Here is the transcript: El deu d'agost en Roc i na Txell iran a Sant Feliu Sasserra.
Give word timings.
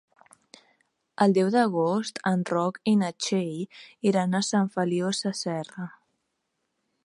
El 1.25 1.35
deu 1.37 1.51
d'agost 1.55 2.17
en 2.31 2.41
Roc 2.51 2.81
i 2.93 2.95
na 3.03 3.11
Txell 3.25 4.09
iran 4.13 4.37
a 4.41 4.45
Sant 4.51 4.75
Feliu 4.79 5.15
Sasserra. 5.23 5.89